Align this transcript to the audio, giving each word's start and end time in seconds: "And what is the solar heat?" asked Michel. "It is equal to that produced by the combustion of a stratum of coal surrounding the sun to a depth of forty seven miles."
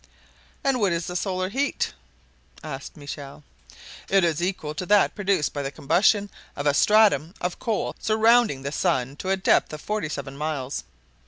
"And 0.63 0.79
what 0.79 0.93
is 0.93 1.05
the 1.05 1.15
solar 1.15 1.49
heat?" 1.49 1.93
asked 2.63 2.97
Michel. 2.97 3.43
"It 4.09 4.23
is 4.23 4.41
equal 4.41 4.73
to 4.73 4.85
that 4.87 5.13
produced 5.13 5.53
by 5.53 5.61
the 5.61 5.69
combustion 5.69 6.31
of 6.55 6.65
a 6.65 6.73
stratum 6.73 7.35
of 7.39 7.59
coal 7.59 7.95
surrounding 7.99 8.63
the 8.63 8.71
sun 8.71 9.15
to 9.17 9.29
a 9.29 9.37
depth 9.37 9.71
of 9.73 9.79
forty 9.81 10.09
seven 10.09 10.35
miles." 10.35 10.85